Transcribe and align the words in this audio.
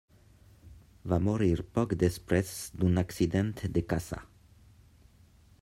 Va 1.13 1.19
morir 1.25 1.49
poc 1.75 1.93
després 2.05 2.55
d'un 2.81 2.99
accident 3.05 3.55
de 3.77 3.85
caça. 3.93 4.23